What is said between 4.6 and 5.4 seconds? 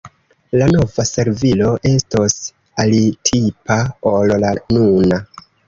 nuna.